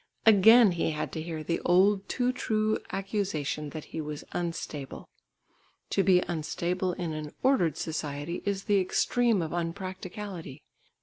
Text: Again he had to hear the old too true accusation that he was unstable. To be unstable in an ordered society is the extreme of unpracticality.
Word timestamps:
Again 0.25 0.71
he 0.71 0.89
had 0.93 1.11
to 1.11 1.21
hear 1.21 1.43
the 1.43 1.59
old 1.59 2.09
too 2.09 2.31
true 2.33 2.79
accusation 2.91 3.69
that 3.69 3.83
he 3.93 4.01
was 4.01 4.23
unstable. 4.31 5.07
To 5.91 6.01
be 6.03 6.21
unstable 6.27 6.93
in 6.93 7.13
an 7.13 7.35
ordered 7.43 7.77
society 7.77 8.41
is 8.43 8.63
the 8.63 8.79
extreme 8.79 9.43
of 9.43 9.51
unpracticality. 9.51 10.63